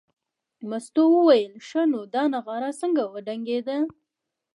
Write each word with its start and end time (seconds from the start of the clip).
مستو 0.69 1.03
وویل 1.15 1.53
ښه 1.67 1.81
نو 1.91 2.01
دا 2.13 2.23
نغاره 2.33 2.71
څنګه 2.81 3.03
وډنګېده. 3.13 3.77